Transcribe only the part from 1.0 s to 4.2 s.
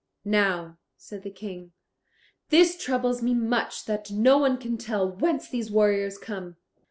the King, "this troubles me much that